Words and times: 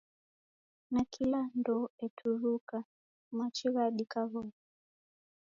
Nakila 0.91 1.41
ndoo 1.59 1.85
eturuka, 2.05 2.77
machi 3.37 3.67
ghadika 3.73 4.19
ghose. 4.31 4.61